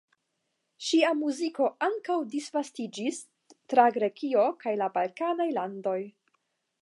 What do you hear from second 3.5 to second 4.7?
tra Grekio